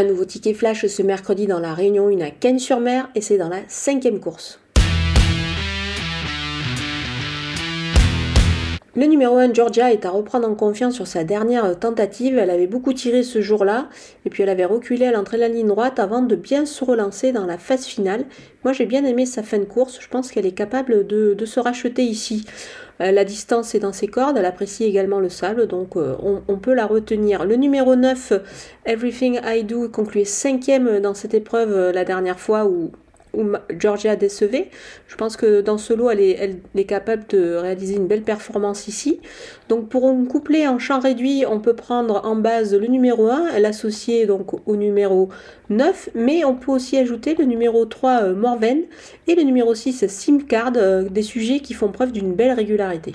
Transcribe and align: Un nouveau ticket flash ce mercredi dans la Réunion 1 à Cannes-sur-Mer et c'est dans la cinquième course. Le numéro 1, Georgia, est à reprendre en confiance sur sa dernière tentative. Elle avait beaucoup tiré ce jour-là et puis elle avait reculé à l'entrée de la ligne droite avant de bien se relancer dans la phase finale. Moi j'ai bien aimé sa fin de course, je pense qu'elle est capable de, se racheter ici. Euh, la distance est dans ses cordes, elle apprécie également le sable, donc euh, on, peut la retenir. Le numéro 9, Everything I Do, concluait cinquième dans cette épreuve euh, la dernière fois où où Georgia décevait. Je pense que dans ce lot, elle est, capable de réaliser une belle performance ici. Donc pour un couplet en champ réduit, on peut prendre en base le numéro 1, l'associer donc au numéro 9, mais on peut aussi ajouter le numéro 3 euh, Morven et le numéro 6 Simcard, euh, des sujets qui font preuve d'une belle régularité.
Un 0.00 0.04
nouveau 0.04 0.24
ticket 0.24 0.54
flash 0.54 0.86
ce 0.86 1.02
mercredi 1.02 1.46
dans 1.46 1.60
la 1.60 1.74
Réunion 1.74 2.08
1 2.08 2.22
à 2.22 2.30
Cannes-sur-Mer 2.30 3.10
et 3.14 3.20
c'est 3.20 3.36
dans 3.36 3.50
la 3.50 3.58
cinquième 3.68 4.18
course. 4.18 4.58
Le 8.96 9.04
numéro 9.04 9.36
1, 9.36 9.52
Georgia, 9.52 9.92
est 9.92 10.06
à 10.06 10.10
reprendre 10.10 10.48
en 10.48 10.54
confiance 10.54 10.94
sur 10.94 11.06
sa 11.06 11.22
dernière 11.22 11.78
tentative. 11.78 12.38
Elle 12.38 12.48
avait 12.48 12.66
beaucoup 12.66 12.94
tiré 12.94 13.22
ce 13.22 13.42
jour-là 13.42 13.90
et 14.24 14.30
puis 14.30 14.42
elle 14.42 14.48
avait 14.48 14.64
reculé 14.64 15.04
à 15.04 15.12
l'entrée 15.12 15.36
de 15.36 15.42
la 15.42 15.48
ligne 15.48 15.68
droite 15.68 15.98
avant 15.98 16.22
de 16.22 16.34
bien 16.34 16.64
se 16.64 16.82
relancer 16.82 17.32
dans 17.32 17.44
la 17.44 17.58
phase 17.58 17.84
finale. 17.84 18.24
Moi 18.64 18.72
j'ai 18.72 18.86
bien 18.86 19.04
aimé 19.04 19.26
sa 19.26 19.42
fin 19.42 19.58
de 19.58 19.64
course, 19.64 19.98
je 20.00 20.08
pense 20.08 20.32
qu'elle 20.32 20.46
est 20.46 20.52
capable 20.52 21.06
de, 21.06 21.44
se 21.44 21.60
racheter 21.60 22.04
ici. 22.04 22.46
Euh, 23.00 23.12
la 23.12 23.24
distance 23.24 23.74
est 23.74 23.78
dans 23.78 23.92
ses 23.92 24.08
cordes, 24.08 24.36
elle 24.36 24.44
apprécie 24.44 24.84
également 24.84 25.20
le 25.20 25.28
sable, 25.28 25.66
donc 25.66 25.96
euh, 25.96 26.16
on, 26.48 26.58
peut 26.58 26.74
la 26.74 26.86
retenir. 26.86 27.44
Le 27.44 27.56
numéro 27.56 27.96
9, 27.96 28.32
Everything 28.84 29.40
I 29.44 29.64
Do, 29.64 29.88
concluait 29.88 30.24
cinquième 30.24 31.00
dans 31.00 31.14
cette 31.14 31.34
épreuve 31.34 31.72
euh, 31.72 31.92
la 31.92 32.04
dernière 32.04 32.38
fois 32.38 32.66
où 32.66 32.92
où 33.36 33.44
Georgia 33.78 34.16
décevait. 34.16 34.68
Je 35.08 35.16
pense 35.16 35.36
que 35.36 35.60
dans 35.60 35.78
ce 35.78 35.92
lot, 35.92 36.10
elle 36.10 36.20
est, 36.20 36.84
capable 36.84 37.24
de 37.28 37.54
réaliser 37.54 37.96
une 37.96 38.06
belle 38.06 38.22
performance 38.22 38.88
ici. 38.88 39.20
Donc 39.68 39.88
pour 39.88 40.08
un 40.08 40.24
couplet 40.24 40.66
en 40.66 40.78
champ 40.78 41.00
réduit, 41.00 41.44
on 41.48 41.60
peut 41.60 41.74
prendre 41.74 42.22
en 42.24 42.36
base 42.36 42.74
le 42.74 42.86
numéro 42.86 43.28
1, 43.28 43.58
l'associer 43.58 44.26
donc 44.26 44.66
au 44.66 44.76
numéro 44.76 45.28
9, 45.68 46.10
mais 46.14 46.44
on 46.44 46.54
peut 46.54 46.72
aussi 46.72 46.96
ajouter 46.96 47.34
le 47.38 47.44
numéro 47.44 47.84
3 47.84 48.22
euh, 48.22 48.34
Morven 48.34 48.82
et 49.26 49.34
le 49.34 49.42
numéro 49.42 49.74
6 49.74 50.06
Simcard, 50.08 50.72
euh, 50.76 51.02
des 51.02 51.22
sujets 51.22 51.60
qui 51.60 51.74
font 51.74 51.92
preuve 51.92 52.12
d'une 52.12 52.34
belle 52.34 52.52
régularité. 52.52 53.14